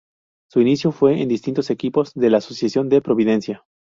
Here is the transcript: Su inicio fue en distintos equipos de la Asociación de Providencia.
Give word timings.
Su 0.49 0.61
inicio 0.61 0.91
fue 0.91 1.21
en 1.21 1.29
distintos 1.29 1.69
equipos 1.69 2.15
de 2.15 2.31
la 2.31 2.39
Asociación 2.39 2.89
de 2.89 3.03
Providencia. 3.03 3.65